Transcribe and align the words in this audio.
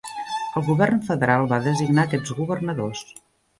El 0.61 0.65
Govern 0.69 1.01
federal 1.09 1.45
va 1.53 1.61
designar 1.67 2.07
aquests 2.09 2.35
governadors. 2.41 3.07